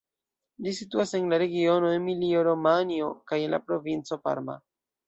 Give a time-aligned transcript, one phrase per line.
[0.67, 4.63] Ĝi situas en la regiono Emilio-Romanjo kaj en la provinco Parma.